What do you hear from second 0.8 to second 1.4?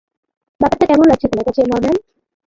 কেমন লাগছে